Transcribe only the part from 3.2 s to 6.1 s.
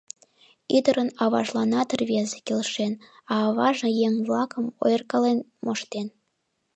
а аваже еҥ-влакым ойыркален моштен.